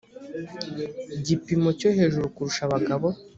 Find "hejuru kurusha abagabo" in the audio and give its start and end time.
1.97-3.07